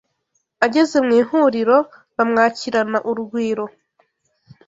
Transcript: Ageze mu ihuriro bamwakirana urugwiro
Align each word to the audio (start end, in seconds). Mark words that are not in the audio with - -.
Ageze 0.65 0.95
mu 1.05 1.11
ihuriro 1.21 1.77
bamwakirana 2.15 2.97
urugwiro 3.09 3.65